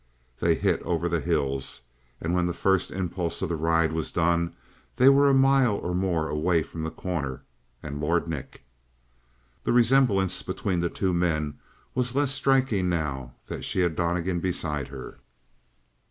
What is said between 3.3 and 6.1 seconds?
of the ride was done they were a mile or